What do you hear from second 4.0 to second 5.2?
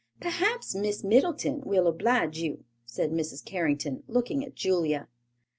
looking at Julia.